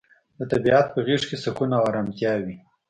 [0.37, 2.57] د طبیعت په غیږ کې سکون او ارامتیا وي.